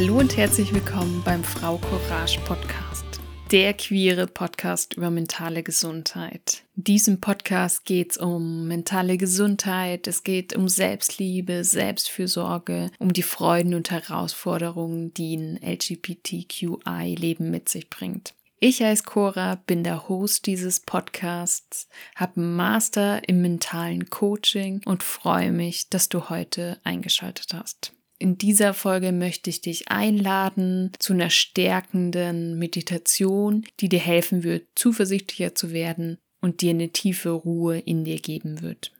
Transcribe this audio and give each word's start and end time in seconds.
Hallo 0.00 0.20
und 0.20 0.36
herzlich 0.36 0.72
willkommen 0.72 1.22
beim 1.24 1.42
Frau 1.42 1.76
Courage 1.78 2.38
Podcast, 2.46 3.04
der 3.50 3.74
queere 3.74 4.28
Podcast 4.28 4.94
über 4.94 5.10
mentale 5.10 5.64
Gesundheit. 5.64 6.62
In 6.76 6.84
diesem 6.84 7.20
Podcast 7.20 7.84
geht 7.84 8.12
es 8.12 8.16
um 8.16 8.68
mentale 8.68 9.16
Gesundheit, 9.16 10.06
es 10.06 10.22
geht 10.22 10.54
um 10.54 10.68
Selbstliebe, 10.68 11.64
Selbstfürsorge, 11.64 12.92
um 13.00 13.12
die 13.12 13.24
Freuden 13.24 13.74
und 13.74 13.90
Herausforderungen, 13.90 15.12
die 15.14 15.36
ein 15.36 15.58
LGBTQI-Leben 15.60 17.50
mit 17.50 17.68
sich 17.68 17.90
bringt. 17.90 18.34
Ich 18.60 18.80
heiße 18.80 19.02
Cora, 19.02 19.56
bin 19.66 19.82
der 19.82 20.08
Host 20.08 20.46
dieses 20.46 20.78
Podcasts, 20.78 21.88
habe 22.14 22.36
einen 22.36 22.54
Master 22.54 23.28
im 23.28 23.42
mentalen 23.42 24.08
Coaching 24.08 24.80
und 24.84 25.02
freue 25.02 25.50
mich, 25.50 25.88
dass 25.90 26.08
du 26.08 26.28
heute 26.28 26.78
eingeschaltet 26.84 27.48
hast. 27.52 27.97
In 28.20 28.36
dieser 28.36 28.74
Folge 28.74 29.12
möchte 29.12 29.48
ich 29.48 29.60
dich 29.60 29.90
einladen 29.90 30.90
zu 30.98 31.12
einer 31.12 31.30
stärkenden 31.30 32.58
Meditation, 32.58 33.64
die 33.78 33.88
dir 33.88 34.00
helfen 34.00 34.42
wird, 34.42 34.66
zuversichtlicher 34.74 35.54
zu 35.54 35.72
werden 35.72 36.18
und 36.40 36.60
dir 36.60 36.70
eine 36.70 36.90
tiefe 36.90 37.30
Ruhe 37.30 37.78
in 37.78 38.04
dir 38.04 38.18
geben 38.18 38.60
wird. 38.60 38.92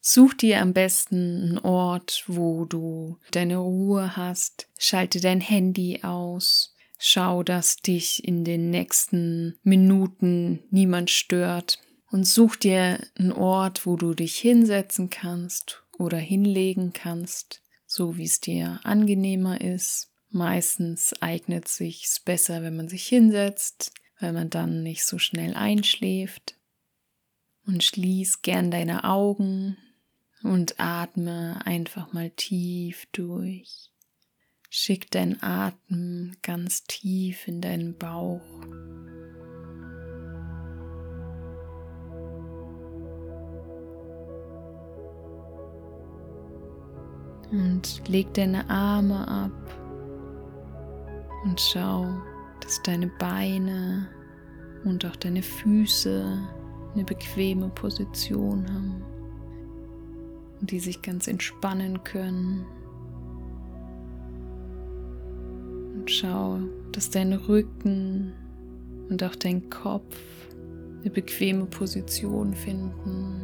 Such 0.00 0.34
dir 0.34 0.60
am 0.60 0.72
besten 0.72 1.42
einen 1.42 1.58
Ort, 1.58 2.24
wo 2.26 2.64
du 2.64 3.18
deine 3.30 3.58
Ruhe 3.58 4.16
hast, 4.16 4.68
schalte 4.78 5.20
dein 5.20 5.40
Handy 5.40 6.00
aus, 6.02 6.74
schau, 6.98 7.44
dass 7.44 7.76
dich 7.76 8.26
in 8.26 8.44
den 8.44 8.70
nächsten 8.70 9.56
Minuten 9.62 10.60
niemand 10.70 11.10
stört. 11.10 11.78
Und 12.08 12.24
such 12.24 12.56
dir 12.56 13.00
einen 13.18 13.32
Ort, 13.32 13.84
wo 13.84 13.96
du 13.96 14.14
dich 14.14 14.36
hinsetzen 14.36 15.10
kannst 15.10 15.82
oder 15.98 16.18
hinlegen 16.18 16.92
kannst 16.92 17.62
so 17.96 18.18
wie 18.18 18.24
es 18.24 18.40
dir 18.40 18.78
angenehmer 18.84 19.60
ist. 19.60 20.12
Meistens 20.28 21.14
eignet 21.22 21.66
sich's 21.66 22.20
besser, 22.20 22.62
wenn 22.62 22.76
man 22.76 22.88
sich 22.88 23.06
hinsetzt, 23.08 23.90
weil 24.20 24.34
man 24.34 24.50
dann 24.50 24.82
nicht 24.82 25.04
so 25.04 25.18
schnell 25.18 25.54
einschläft. 25.54 26.56
Und 27.64 27.82
schließ 27.82 28.42
gern 28.42 28.70
deine 28.70 29.04
Augen 29.04 29.78
und 30.42 30.78
atme 30.78 31.64
einfach 31.64 32.12
mal 32.12 32.30
tief 32.30 33.06
durch. 33.12 33.90
Schick 34.68 35.10
deinen 35.10 35.42
Atem 35.42 36.36
ganz 36.42 36.84
tief 36.84 37.48
in 37.48 37.62
deinen 37.62 37.96
Bauch. 37.96 38.42
Und 47.52 48.02
leg 48.08 48.32
deine 48.34 48.68
Arme 48.68 49.26
ab 49.28 49.52
und 51.44 51.60
schau, 51.60 52.06
dass 52.60 52.82
deine 52.82 53.06
Beine 53.06 54.08
und 54.84 55.04
auch 55.06 55.16
deine 55.16 55.42
Füße 55.42 56.38
eine 56.94 57.04
bequeme 57.04 57.68
Position 57.68 58.66
haben 58.72 59.02
und 60.60 60.70
die 60.70 60.80
sich 60.80 61.02
ganz 61.02 61.28
entspannen 61.28 62.02
können. 62.02 62.64
Und 65.94 66.10
schau, 66.10 66.58
dass 66.92 67.10
dein 67.10 67.32
Rücken 67.32 68.32
und 69.08 69.22
auch 69.22 69.36
dein 69.36 69.70
Kopf 69.70 70.16
eine 71.00 71.10
bequeme 71.10 71.66
Position 71.66 72.54
finden 72.54 73.40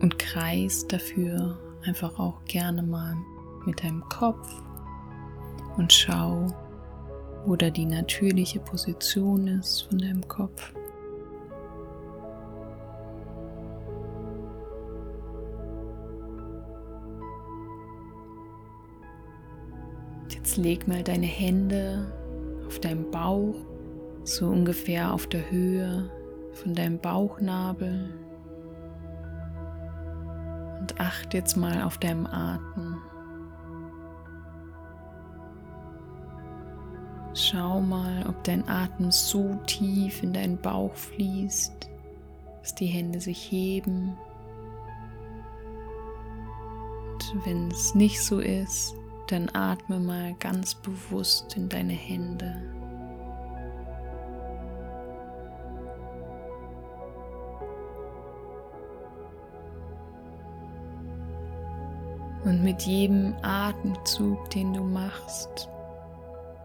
und 0.00 0.18
kreis 0.18 0.86
dafür 0.86 1.58
einfach 1.84 2.18
auch 2.18 2.44
gerne 2.44 2.82
mal 2.82 3.16
mit 3.64 3.82
deinem 3.82 4.02
Kopf 4.08 4.48
und 5.76 5.92
schau, 5.92 6.46
wo 7.46 7.56
da 7.56 7.70
die 7.70 7.86
natürliche 7.86 8.60
Position 8.60 9.46
ist 9.46 9.82
von 9.82 9.98
deinem 9.98 10.26
Kopf. 10.28 10.72
Jetzt 20.30 20.56
leg 20.56 20.88
mal 20.88 21.02
deine 21.02 21.26
Hände 21.26 22.12
auf 22.66 22.78
deinem 22.80 23.10
Bauch, 23.10 23.54
so 24.24 24.48
ungefähr 24.48 25.12
auf 25.12 25.26
der 25.26 25.50
Höhe 25.50 26.10
von 26.52 26.74
deinem 26.74 26.98
Bauchnabel 26.98 28.10
acht 30.98 31.34
jetzt 31.34 31.56
mal 31.56 31.82
auf 31.82 31.98
deinem 31.98 32.26
Atem. 32.26 32.96
Schau 37.34 37.80
mal, 37.80 38.26
ob 38.28 38.42
dein 38.44 38.68
Atem 38.68 39.10
so 39.10 39.54
tief 39.66 40.22
in 40.22 40.32
deinen 40.32 40.58
Bauch 40.58 40.94
fließt, 40.94 41.88
dass 42.60 42.74
die 42.74 42.86
Hände 42.86 43.20
sich 43.20 43.50
heben. 43.50 44.16
Und 47.12 47.46
wenn 47.46 47.70
es 47.70 47.94
nicht 47.94 48.20
so 48.22 48.40
ist, 48.40 48.94
dann 49.28 49.48
atme 49.52 50.00
mal 50.00 50.34
ganz 50.40 50.74
bewusst 50.74 51.56
in 51.56 51.68
deine 51.68 51.92
Hände. 51.92 52.79
Und 62.44 62.62
mit 62.62 62.82
jedem 62.82 63.34
Atemzug, 63.42 64.48
den 64.50 64.72
du 64.72 64.82
machst, 64.82 65.68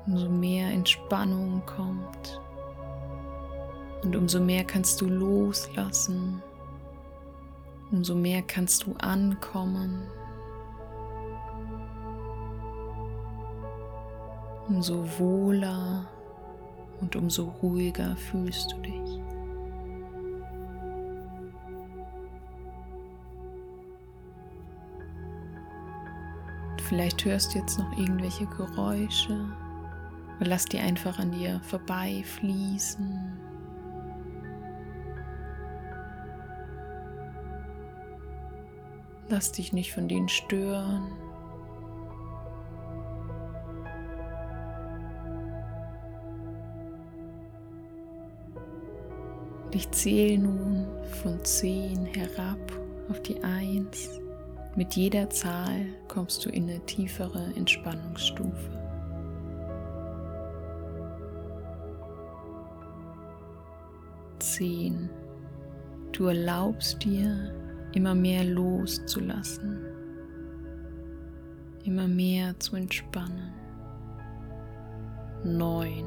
umso 0.08 0.30
mehr 0.30 0.69
Entspannung 0.69 1.62
kommt. 1.66 2.41
Und 4.03 4.16
umso 4.16 4.40
mehr 4.40 4.63
kannst 4.63 5.02
du 5.02 5.08
loslassen. 5.08 6.41
Umso 7.91 8.16
mehr 8.16 8.41
kannst 8.41 8.86
du 8.86 8.94
ankommen. 9.00 10.03
Umso 14.68 15.06
wohler 15.19 16.07
und 17.02 17.16
umso 17.16 17.52
ruhiger 17.62 18.16
fühlst 18.16 18.72
du 18.72 18.78
dich. 18.78 19.05
Vielleicht 26.88 27.25
hörst 27.25 27.56
du 27.56 27.59
jetzt 27.59 27.79
noch 27.79 27.91
irgendwelche 27.97 28.46
Geräusche. 28.46 29.50
Lass 30.40 30.66
die 30.66 30.78
einfach 30.78 31.18
an 31.18 31.31
dir 31.31 31.59
vorbeifließen. 31.63 33.40
Lass 39.29 39.51
dich 39.51 39.74
nicht 39.74 39.94
von 39.94 40.07
denen 40.07 40.29
stören. 40.29 41.12
Ich 49.72 49.90
zähle 49.90 50.38
nun 50.38 50.85
von 51.24 51.44
10 51.44 52.06
herab 52.06 52.59
auf 53.09 53.19
die 53.24 53.44
1. 53.44 54.22
Mit 54.78 54.97
jeder 54.97 55.30
Zahl 55.30 55.86
kommst 56.09 56.46
du 56.46 56.50
in 56.50 56.69
eine 56.69 56.81
tiefere 56.81 57.53
Entspannungsstufe. 57.56 58.72
Zehn. 64.40 65.09
Du 66.12 66.25
erlaubst 66.25 67.02
dir, 67.06 67.53
immer 67.94 68.13
mehr 68.13 68.44
loszulassen, 68.44 69.80
immer 71.86 72.10
mehr 72.10 72.60
zu 72.60 72.75
entspannen. 72.75 73.54
Neun. 75.45 76.06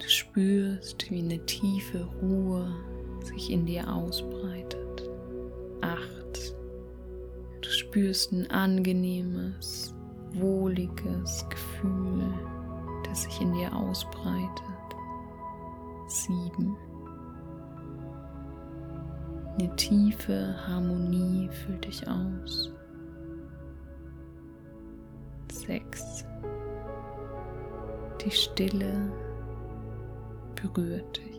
Du 0.00 0.08
spürst, 0.08 1.08
wie 1.12 1.20
eine 1.20 1.38
tiefe 1.46 2.08
Ruhe 2.20 2.74
sich 3.22 3.52
in 3.52 3.66
dir 3.66 3.92
ausbreitet 3.92 4.45
spürst 7.96 8.30
ein 8.30 8.50
angenehmes, 8.50 9.94
wohliges 10.34 11.46
Gefühl, 11.48 12.30
das 13.04 13.22
sich 13.22 13.40
in 13.40 13.54
dir 13.54 13.74
ausbreitet. 13.74 14.60
Sieben. 16.06 16.76
Eine 19.58 19.74
tiefe 19.76 20.54
Harmonie 20.68 21.48
füllt 21.48 21.86
dich 21.86 22.06
aus. 22.06 22.70
Sechs. 25.50 26.26
Die 28.22 28.30
Stille 28.30 29.10
berührt 30.54 31.16
dich. 31.16 31.35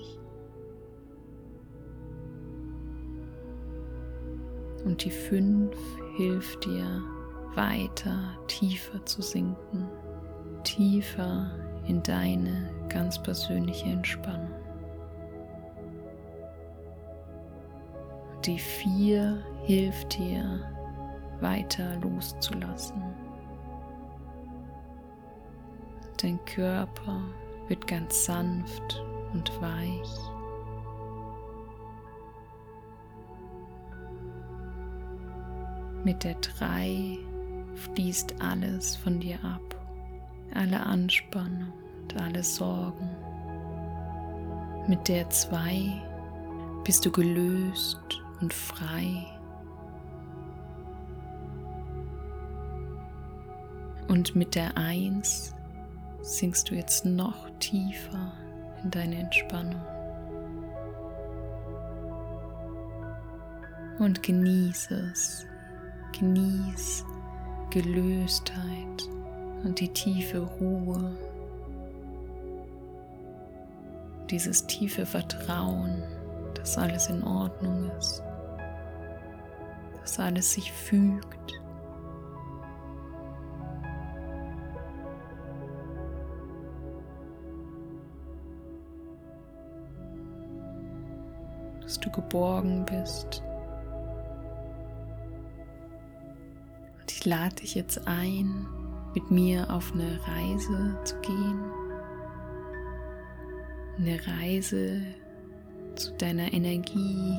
Und 4.98 5.06
die 5.06 5.12
fünf 5.12 5.78
hilft 6.16 6.66
dir 6.66 7.04
weiter 7.54 8.36
tiefer 8.48 9.06
zu 9.06 9.22
sinken, 9.22 9.88
tiefer 10.64 11.52
in 11.86 12.02
deine 12.02 12.72
ganz 12.90 13.22
persönliche 13.22 13.90
Entspannung. 13.90 14.50
Die 18.44 18.58
vier 18.58 19.38
hilft 19.66 20.18
dir 20.18 20.62
weiter 21.42 21.96
loszulassen. 21.98 23.00
Dein 26.20 26.44
Körper 26.46 27.22
wird 27.68 27.86
ganz 27.86 28.26
sanft 28.26 29.04
und 29.32 29.62
weich. 29.62 30.37
Mit 36.08 36.24
der 36.24 36.36
3 36.36 37.20
fließt 37.76 38.42
alles 38.42 38.96
von 38.96 39.20
dir 39.20 39.44
ab, 39.44 39.76
alle 40.54 40.80
Anspannung 40.80 41.74
und 42.02 42.22
alle 42.22 42.44
Sorgen. 42.44 43.10
Mit 44.88 45.10
der 45.10 45.30
2 45.30 46.02
bist 46.86 47.06
du 47.06 47.12
gelöst 47.12 48.24
und 48.40 48.54
frei. 48.54 49.26
Und 54.08 54.34
mit 54.34 54.56
der 54.56 54.78
1 54.78 55.54
sinkst 56.22 56.70
du 56.70 56.76
jetzt 56.76 57.04
noch 57.04 57.50
tiefer 57.60 58.32
in 58.82 58.92
deine 58.92 59.16
Entspannung. 59.18 59.82
Und 64.00 64.24
genieße 64.24 65.12
es. 65.12 65.46
Genieß 66.14 67.06
Gelöstheit 67.70 69.10
und 69.64 69.80
die 69.80 69.90
tiefe 69.90 70.40
Ruhe. 70.40 71.16
Dieses 74.30 74.66
tiefe 74.68 75.06
Vertrauen, 75.06 76.04
dass 76.56 76.78
alles 76.78 77.08
in 77.10 77.24
Ordnung 77.24 77.92
ist, 77.98 78.24
dass 80.02 80.20
alles 80.20 80.54
sich 80.54 80.72
fügt. 80.72 81.38
dass 91.88 92.02
du 92.02 92.12
geborgen 92.12 92.86
bist 92.86 93.42
ich 97.18 97.26
lade 97.26 97.56
dich 97.56 97.74
jetzt 97.74 98.08
ein, 98.08 98.68
mit 99.16 99.32
mir 99.32 99.72
auf 99.72 99.92
eine 99.92 100.20
Reise 100.28 100.96
zu 101.04 101.16
gehen. 101.22 101.64
Eine 103.98 104.20
Reise 104.28 105.02
zu 105.96 106.12
deiner 106.20 106.54
Energie 106.54 107.36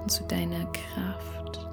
und 0.00 0.08
zu 0.08 0.22
deiner 0.28 0.64
Kraft. 0.66 1.68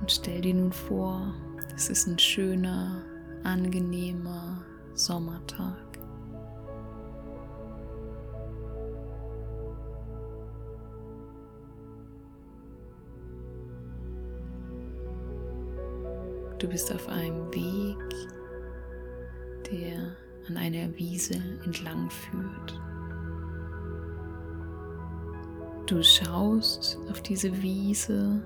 Und 0.00 0.12
stell 0.12 0.42
dir 0.42 0.52
nun 0.52 0.72
vor, 0.72 1.32
es 1.74 1.88
ist 1.88 2.06
ein 2.06 2.18
schöner, 2.18 3.02
angenehmer 3.42 4.62
Sommertag. 4.92 5.91
Du 16.62 16.68
bist 16.68 16.94
auf 16.94 17.08
einem 17.08 17.52
Weg, 17.52 17.98
der 19.68 20.16
an 20.46 20.56
einer 20.56 20.96
Wiese 20.96 21.34
entlang 21.64 22.08
führt. 22.08 22.80
Du 25.86 26.00
schaust 26.04 26.98
auf 27.10 27.20
diese 27.20 27.60
Wiese 27.60 28.40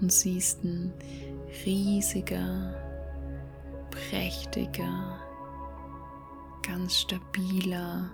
und 0.00 0.10
siehst 0.10 0.64
ein 0.64 0.92
riesiger, 1.64 2.74
prächtiger, 3.92 5.20
ganz 6.66 7.02
stabiler 7.02 8.10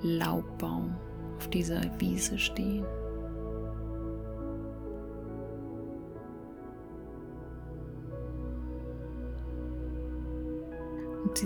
Laubbaum 0.00 0.96
auf 1.36 1.50
dieser 1.50 1.82
Wiese 2.00 2.38
stehen. 2.38 2.86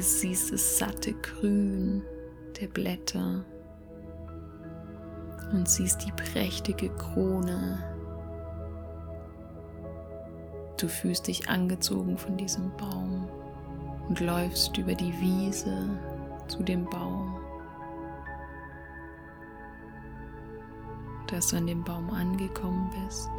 Siehst 0.01 0.51
das 0.51 0.79
satte 0.79 1.13
Grün 1.13 2.03
der 2.59 2.69
Blätter 2.69 3.45
und 5.53 5.69
siehst 5.69 6.07
die 6.07 6.13
prächtige 6.13 6.89
Krone. 6.89 7.79
Du 10.79 10.89
fühlst 10.89 11.27
dich 11.27 11.47
angezogen 11.51 12.17
von 12.17 12.39
diesem 12.39 12.75
Baum 12.79 13.29
und 14.09 14.21
läufst 14.21 14.79
über 14.79 14.95
die 14.95 15.13
Wiese 15.21 15.91
zu 16.49 16.63
dem 16.63 16.87
Baum. 16.87 17.37
Dass 21.27 21.49
du 21.49 21.59
an 21.59 21.67
dem 21.67 21.85
Baum 21.85 22.09
angekommen 22.11 22.91
bist, 23.05 23.31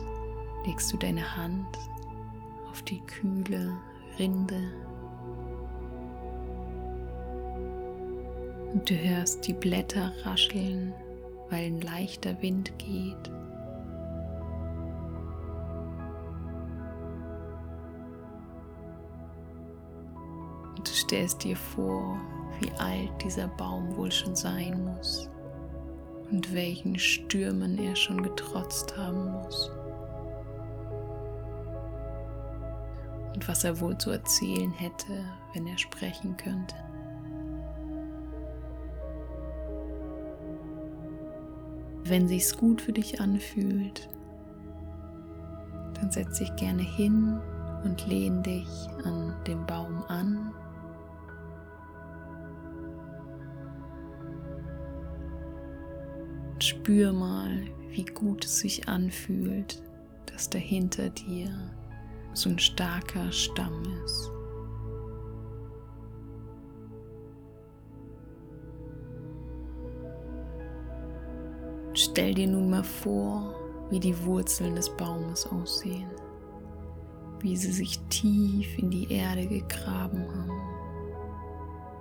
legst 0.68 0.94
du 0.94 0.98
deine 0.98 1.36
Hand 1.36 1.80
auf 2.70 2.84
die 2.84 3.02
kühle 3.02 3.76
Rinde 4.20 4.93
Und 8.74 8.90
du 8.90 8.96
hörst 8.96 9.48
die 9.48 9.54
Blätter 9.54 10.12
rascheln, 10.24 10.94
weil 11.50 11.66
ein 11.66 11.82
leichter 11.82 12.42
Wind 12.42 12.74
geht. 12.80 13.30
Und 20.76 20.90
du 20.90 20.92
stellst 20.92 21.44
dir 21.44 21.56
vor, 21.56 22.20
wie 22.60 22.72
alt 22.80 23.12
dieser 23.24 23.48
Baum 23.48 23.96
wohl 23.96 24.12
schon 24.12 24.36
sein 24.36 24.84
muss 24.84 25.30
und 26.32 26.52
welchen 26.56 26.98
Stürmen 26.98 27.78
er 27.78 27.96
schon 27.96 28.24
getrotzt 28.24 28.98
haben 28.98 29.32
muss. 29.34 29.72
Und 33.36 33.48
was 33.48 33.64
er 33.64 33.80
wohl 33.80 33.96
zu 34.00 34.10
erzählen 34.10 34.72
hätte, 34.72 35.24
wenn 35.54 35.68
er 35.68 35.78
sprechen 35.78 36.36
könnte. 36.38 36.76
Wenn 42.06 42.28
sich's 42.28 42.58
gut 42.58 42.82
für 42.82 42.94
dich 42.94 43.22
anfühlt, 43.22 44.10
dann 45.96 46.12
setz 46.12 46.40
dich 46.40 46.56
gerne 46.56 46.84
hin 46.84 47.40
und 47.84 48.08
lehn 48.08 48.44
dich 48.44 48.68
an 49.04 49.34
den 49.48 49.66
Baum 49.66 50.04
an. 50.08 50.54
spür 56.64 57.14
mal, 57.14 57.68
wie 57.92 58.06
gut 58.06 58.46
es 58.46 58.60
sich 58.60 58.88
anfühlt, 58.88 59.82
dass 60.26 60.50
da 60.50 60.58
hinter 60.58 61.10
dir 61.10 61.50
so 62.34 62.50
ein 62.50 62.60
starker 62.60 63.32
Stamm 63.32 63.84
ist. 64.04 64.32
Stell 72.14 72.36
dir 72.36 72.46
nun 72.46 72.70
mal 72.70 72.84
vor, 72.84 73.56
wie 73.90 74.00
die 74.00 74.16
Wurzeln 74.24 74.76
des 74.76 74.88
Baumes 74.88 75.48
aussehen, 75.48 76.12
wie 77.40 77.58
sie 77.58 77.72
sich 77.72 78.00
tief 78.10 78.78
in 78.78 78.92
die 78.92 79.12
Erde 79.12 79.48
gegraben 79.48 80.24
haben, 80.32 80.62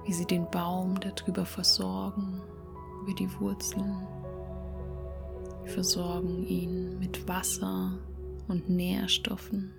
wie 0.04 0.12
sie 0.12 0.26
den 0.26 0.50
Baum 0.50 1.00
darüber 1.00 1.46
versorgen, 1.46 2.42
über 3.00 3.14
die 3.14 3.40
Wurzeln, 3.40 4.06
versorgen 5.64 6.46
ihn 6.46 6.98
mit 6.98 7.26
Wasser 7.26 7.98
und 8.48 8.68
Nährstoffen 8.68 9.72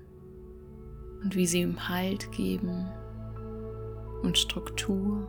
und 1.22 1.36
wie 1.36 1.46
sie 1.46 1.62
ihm 1.62 1.88
Halt 1.88 2.32
geben 2.32 2.88
und 4.24 4.36
Struktur 4.40 5.28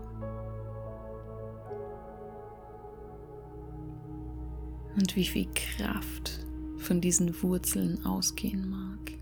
und 4.96 5.16
wie 5.16 5.24
viel 5.24 5.48
Kraft 5.54 6.46
von 6.78 7.00
diesen 7.00 7.42
Wurzeln 7.42 8.04
ausgehen 8.04 8.68
mag. 8.68 9.14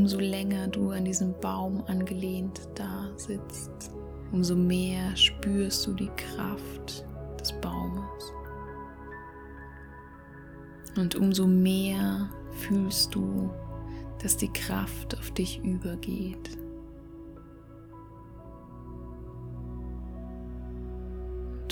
umso 0.00 0.18
länger 0.18 0.66
du 0.68 0.90
an 0.92 1.04
diesem 1.04 1.34
Baum 1.40 1.84
angelehnt 1.86 2.68
da 2.74 3.10
sitzt, 3.16 3.92
umso 4.32 4.56
mehr 4.56 5.14
spürst 5.14 5.86
du 5.86 5.92
die 5.92 6.10
Kraft 6.16 7.04
des 7.38 7.52
Baumes. 7.60 8.32
Und 10.96 11.14
umso 11.16 11.46
mehr 11.46 12.30
fühlst 12.52 13.14
du, 13.14 13.50
dass 14.22 14.38
die 14.38 14.52
Kraft 14.52 15.18
auf 15.18 15.30
dich 15.32 15.62
übergeht. 15.62 16.58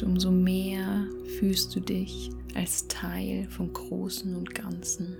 Umso 0.03 0.31
mehr 0.31 1.07
fühlst 1.39 1.75
du 1.75 1.81
dich 1.81 2.31
als 2.55 2.87
Teil 2.89 3.47
vom 3.51 3.73
Großen 3.73 4.35
und 4.35 4.55
Ganzen. 4.55 5.17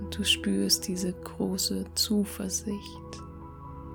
Und 0.00 0.18
du 0.18 0.24
spürst 0.24 0.88
diese 0.88 1.12
große 1.12 1.84
Zuversicht 1.94 3.22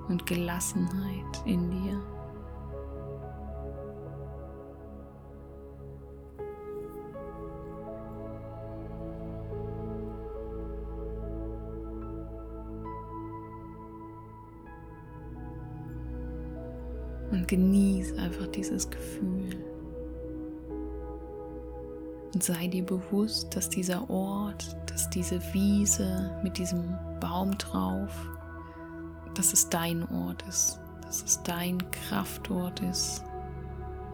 und 0.08 0.26
Gelassenheit 0.26 1.42
in 1.44 1.70
dir. 1.70 2.15
Und 17.46 17.50
genieß 17.50 18.18
einfach 18.18 18.48
dieses 18.48 18.90
Gefühl. 18.90 19.64
Und 22.34 22.42
sei 22.42 22.66
dir 22.66 22.84
bewusst, 22.84 23.54
dass 23.54 23.70
dieser 23.70 24.10
Ort, 24.10 24.76
dass 24.86 25.08
diese 25.10 25.40
Wiese 25.54 26.36
mit 26.42 26.58
diesem 26.58 26.98
Baum 27.20 27.56
drauf, 27.56 28.10
dass 29.34 29.52
es 29.52 29.68
dein 29.68 30.02
Ort 30.08 30.42
ist, 30.48 30.80
dass 31.02 31.22
es 31.22 31.40
dein 31.44 31.78
Kraftort 31.92 32.80
ist, 32.80 33.22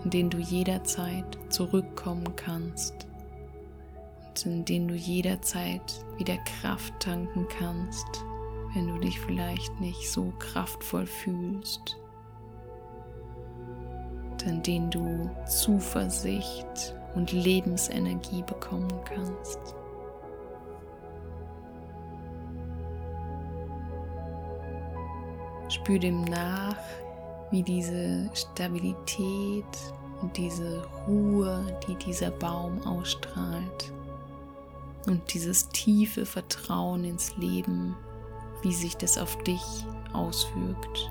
in 0.04 0.10
den 0.10 0.28
du 0.28 0.36
jederzeit 0.36 1.38
zurückkommen 1.48 2.36
kannst 2.36 3.06
und 4.26 4.44
in 4.44 4.64
den 4.66 4.88
du 4.88 4.94
jederzeit 4.94 6.04
wieder 6.18 6.36
Kraft 6.60 6.92
tanken 7.00 7.46
kannst, 7.58 8.06
wenn 8.74 8.88
du 8.88 8.98
dich 8.98 9.18
vielleicht 9.18 9.80
nicht 9.80 10.10
so 10.10 10.34
kraftvoll 10.38 11.06
fühlst 11.06 11.96
in 14.46 14.62
denen 14.62 14.90
du 14.90 15.30
Zuversicht 15.46 16.94
und 17.14 17.32
Lebensenergie 17.32 18.42
bekommen 18.42 18.92
kannst. 19.04 19.58
Spür 25.68 25.98
dem 25.98 26.22
nach, 26.24 26.76
wie 27.50 27.62
diese 27.62 28.30
Stabilität 28.34 29.64
und 30.20 30.36
diese 30.36 30.86
Ruhe, 31.06 31.64
die 31.86 31.96
dieser 31.96 32.30
Baum 32.30 32.80
ausstrahlt 32.86 33.92
und 35.06 35.32
dieses 35.32 35.68
tiefe 35.70 36.26
Vertrauen 36.26 37.04
ins 37.04 37.36
Leben, 37.36 37.96
wie 38.62 38.72
sich 38.72 38.96
das 38.96 39.18
auf 39.18 39.36
dich 39.44 39.62
auswirkt 40.12 41.10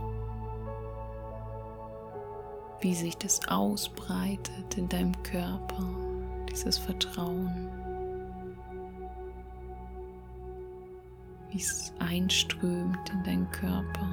wie 2.82 2.96
sich 2.96 3.16
das 3.18 3.48
ausbreitet 3.48 4.76
in 4.76 4.90
deinem 4.90 5.14
Körper, 5.22 5.84
dieses 6.50 6.80
Vertrauen, 6.80 7.70
wie 11.52 11.60
es 11.60 11.94
einströmt 12.00 13.10
in 13.12 13.24
deinen 13.24 13.52
Körper. 13.52 14.08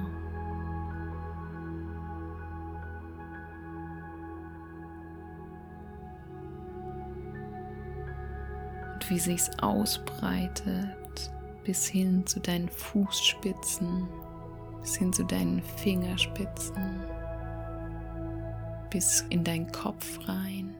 Und 8.94 9.10
wie 9.10 9.18
sich 9.18 9.40
es 9.40 9.58
ausbreitet 9.60 11.32
bis 11.64 11.86
hin 11.86 12.26
zu 12.26 12.40
deinen 12.40 12.68
Fußspitzen, 12.68 14.06
bis 14.82 14.96
hin 14.96 15.12
zu 15.12 15.24
deinen 15.24 15.62
Fingerspitzen 15.62 17.17
bis 18.90 19.24
in 19.30 19.44
deinen 19.44 19.70
Kopf 19.72 20.18
rein. 20.28 20.74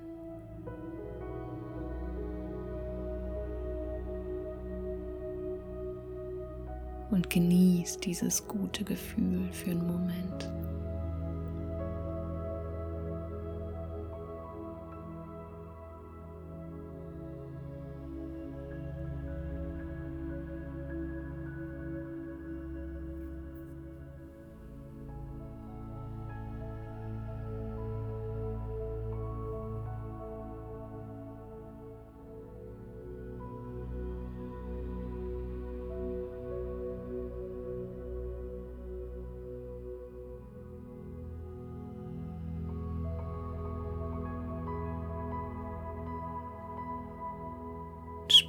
Und 7.10 7.30
genieß 7.30 7.98
dieses 7.98 8.46
gute 8.46 8.84
Gefühl 8.84 9.50
für 9.52 9.70
einen 9.70 9.86
Moment. 9.86 10.50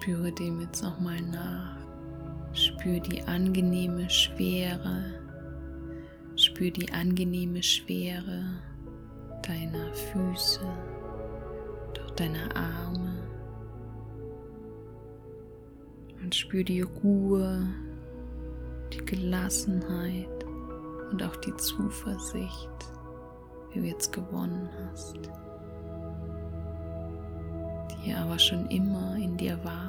Spüre 0.02 0.32
dem 0.32 0.62
jetzt 0.62 0.82
nochmal 0.82 1.20
nach. 1.20 1.76
Spür 2.54 3.02
die 3.02 3.22
angenehme 3.24 4.10
Schwere. 4.10 5.04
Spür 6.38 6.72
die 6.72 6.90
angenehme 6.94 7.62
Schwere 7.62 8.46
deiner 9.46 9.94
Füße, 9.94 10.62
doch 11.94 12.12
deiner 12.12 12.56
Arme. 12.56 13.14
Und 16.24 16.34
spür 16.34 16.64
die 16.64 16.82
Ruhe, 16.82 17.68
die 18.94 19.06
Gelassenheit 19.06 20.46
und 21.12 21.22
auch 21.22 21.36
die 21.36 21.56
Zuversicht, 21.58 22.70
wie 23.74 23.80
du 23.82 23.86
jetzt 23.86 24.14
gewonnen 24.14 24.70
hast 24.90 25.30
die 28.06 28.14
aber 28.14 28.40
schon 28.40 28.66
immer 28.68 29.16
in 29.18 29.38
dir 29.38 29.58
war, 29.64 29.89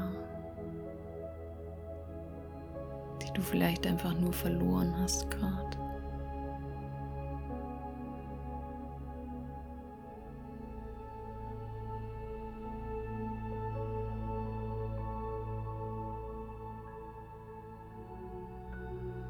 du 3.40 3.46
vielleicht 3.46 3.86
einfach 3.86 4.14
nur 4.14 4.32
verloren 4.32 4.94
hast 4.98 5.30
gerade. 5.30 5.78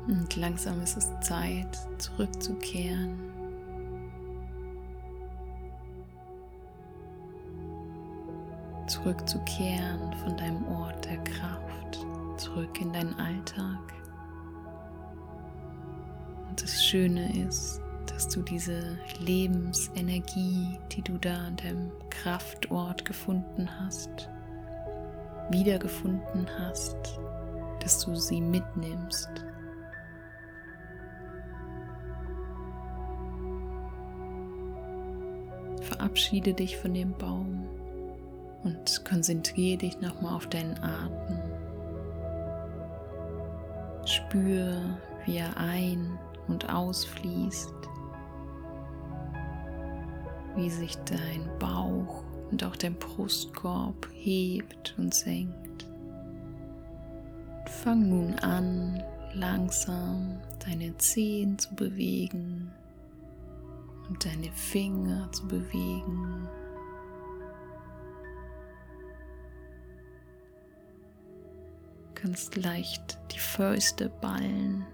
Und 0.09 0.37
langsam 0.37 0.81
ist 0.83 0.97
es 0.97 1.09
Zeit, 1.21 1.79
zurückzukehren 1.99 3.31
zurückzukehren 8.87 10.13
von 10.25 10.37
deinem 10.37 10.67
Ort 10.67 11.05
der 11.05 11.19
Kraft, 11.19 12.05
zurück 12.37 12.81
in 12.81 12.93
deinen 12.93 13.15
Alltag. 13.21 14.00
Das 16.61 16.85
Schöne 16.85 17.47
ist, 17.47 17.81
dass 18.07 18.29
du 18.29 18.43
diese 18.43 18.99
Lebensenergie, 19.19 20.79
die 20.93 21.01
du 21.01 21.17
da 21.17 21.47
an 21.47 21.57
deinem 21.57 21.91
Kraftort 22.11 23.05
gefunden 23.07 23.69
hast, 23.81 24.29
wiedergefunden 25.51 26.47
hast, 26.59 27.19
dass 27.81 28.05
du 28.05 28.15
sie 28.15 28.43
mitnimmst. 28.43 29.31
Verabschiede 35.81 36.53
dich 36.53 36.77
von 36.77 36.93
dem 36.93 37.13
Baum 37.13 37.67
und 38.65 39.03
konzentriere 39.07 39.79
dich 39.79 39.99
nochmal 40.01 40.35
auf 40.35 40.47
deinen 40.47 40.79
Atem. 40.83 41.39
Spür, 44.05 44.77
wie 45.25 45.39
er 45.39 45.57
ein- 45.57 46.19
und 46.51 46.69
ausfließt, 46.69 47.75
wie 50.57 50.71
sich 50.71 50.97
dein 51.05 51.49
Bauch 51.59 52.25
und 52.51 52.65
auch 52.65 52.77
dein 52.77 52.95
Brustkorb 52.95 54.09
hebt 54.13 54.95
und 54.99 55.15
senkt. 55.15 55.87
Fang 57.83 58.09
nun 58.09 58.35
an, 58.41 59.03
langsam 59.35 60.41
deine 60.67 60.97
Zehen 60.99 61.59
zu 61.59 61.75
bewegen 61.75 62.71
und 64.09 64.25
deine 64.25 64.51
Finger 64.53 65.31
zu 65.31 65.47
bewegen. 65.47 66.49
Kannst 72.15 72.57
leicht 72.57 73.19
die 73.33 73.39
Fäuste 73.39 74.11
ballen 74.21 74.85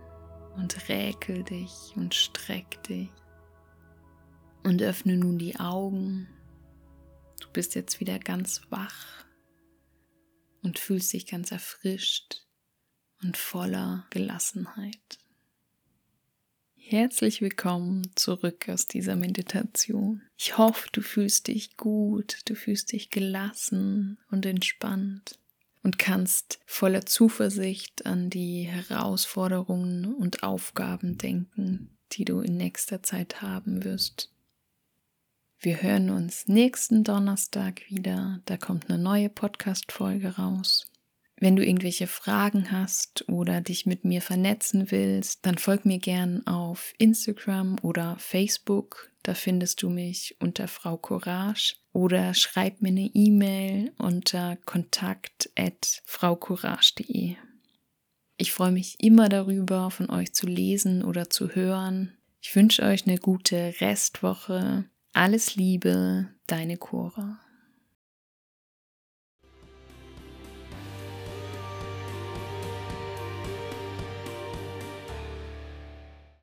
und 0.57 0.89
räkel 0.89 1.45
dich 1.45 1.93
und 1.97 2.15
streck 2.15 2.83
dich 2.85 3.11
und 4.65 4.83
öffne 4.83 5.17
nun 5.17 5.39
die 5.39 5.57
Augen. 5.61 6.29
Du 7.41 7.49
bist 7.53 7.75
jetzt 7.75 8.01
wieder 8.01 8.19
ganz 8.19 8.63
wach 8.71 9.25
und 10.63 10.79
fühlst 10.79 11.13
dich 11.13 11.27
ganz 11.27 11.53
erfrischt 11.53 12.47
und 13.23 13.37
voller 13.37 14.07
Gelassenheit. 14.11 15.19
Herzlich 16.75 17.41
willkommen 17.41 18.11
zurück 18.15 18.69
aus 18.69 18.87
dieser 18.87 19.17
Meditation. 19.17 20.23
Ich 20.37 20.57
hoffe, 20.57 20.89
du 20.93 21.03
fühlst 21.03 21.49
dich 21.49 21.77
gut, 21.77 22.41
du 22.47 22.55
fühlst 22.55 22.93
dich 22.93 23.11
gelassen 23.11 24.19
und 24.31 24.47
entspannt 24.47 25.39
und 25.87 26.00
kannst 26.00 26.59
voller 26.66 27.07
Zuversicht 27.07 28.07
an 28.07 28.28
die 28.28 28.64
Herausforderungen 28.64 30.16
und 30.16 30.43
Aufgaben 30.43 31.16
denken, 31.16 31.97
die 32.11 32.25
du 32.25 32.40
in 32.40 32.57
nächster 32.57 33.05
Zeit 33.05 33.40
haben 33.40 33.85
wirst. 33.85 34.33
Wir 35.61 35.83
hören 35.83 36.11
uns 36.11 36.49
nächsten 36.49 37.05
Donnerstag 37.05 37.88
wieder, 37.88 38.40
da 38.47 38.57
kommt 38.57 38.90
eine 38.90 38.99
neue 38.99 39.28
Podcast-Folge 39.28 40.38
raus. 40.38 40.90
Wenn 41.37 41.55
du 41.55 41.64
irgendwelche 41.64 42.09
Fragen 42.09 42.73
hast 42.73 43.28
oder 43.28 43.61
dich 43.61 43.87
mit 43.87 44.05
mir 44.05 44.23
vernetzen 44.23 44.90
willst, 44.90 45.47
dann 45.47 45.57
folg 45.57 45.85
mir 45.85 46.00
gern 46.00 46.45
auf 46.49 46.95
Instagram 46.99 47.76
oder 47.83 48.16
Facebook. 48.19 49.12
Da 49.23 49.35
findest 49.35 49.85
du 49.85 49.90
mich 49.90 50.35
unter 50.40 50.66
Frau 50.66 50.97
Courage 50.97 51.76
oder 51.97 52.35
schreib 52.35 52.83
mir 52.83 52.91
eine 52.91 53.11
E-Mail 53.15 53.91
unter 53.97 54.59
kontakt@fraucourage.de. 54.67 57.37
Ich 58.37 58.53
freue 58.53 58.73
mich 58.73 58.97
immer 59.00 59.31
darüber, 59.31 59.91
von 59.91 60.11
euch 60.11 60.35
zu 60.35 60.47
lesen 60.47 61.03
oder 61.03 61.31
zu 61.31 61.55
hören. 61.55 62.12
Ich 62.43 62.55
wünsche 62.55 62.83
euch 62.83 63.07
eine 63.07 63.17
gute 63.17 63.73
Restwoche. 63.81 64.85
Alles 65.15 65.57
Liebe, 65.57 66.29
deine 66.47 66.76
Cora. 66.76 67.41